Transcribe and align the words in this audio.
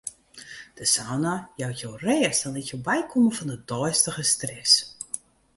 De 0.79 0.85
sauna 0.93 1.35
jout 1.59 1.77
jo 1.81 1.89
rêst 2.05 2.41
en 2.47 2.53
lit 2.55 2.67
jo 2.69 2.77
bykomme 2.87 3.35
fan 3.35 3.49
de 3.51 3.57
deistige 3.69 4.25
stress. 4.35 4.73